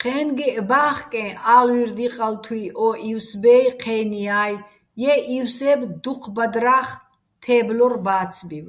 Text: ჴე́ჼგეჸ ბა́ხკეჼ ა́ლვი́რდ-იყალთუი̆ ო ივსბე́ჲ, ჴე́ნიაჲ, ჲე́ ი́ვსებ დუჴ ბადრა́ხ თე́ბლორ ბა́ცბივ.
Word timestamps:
ჴე́ჼგეჸ 0.00 0.56
ბა́ხკეჼ 0.68 1.24
ა́ლვი́რდ-იყალთუი̆ 1.54 2.72
ო 2.86 2.88
ივსბე́ჲ, 3.10 3.64
ჴე́ნიაჲ, 3.82 4.54
ჲე́ 5.00 5.18
ი́ვსებ 5.36 5.80
დუჴ 6.02 6.22
ბადრა́ხ 6.34 6.88
თე́ბლორ 7.42 7.94
ბა́ცბივ. 8.04 8.66